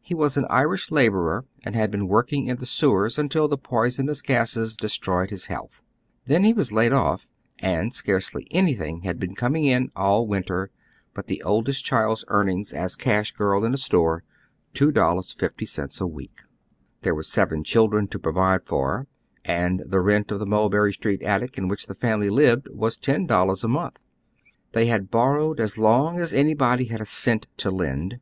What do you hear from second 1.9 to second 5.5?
been working in the sewers until the poisonous gases destroyed his